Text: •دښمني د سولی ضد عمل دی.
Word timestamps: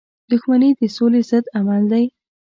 •دښمني 0.31 0.69
د 0.79 0.81
سولی 0.95 1.21
ضد 1.29 1.45
عمل 1.57 1.83
دی. 1.91 2.05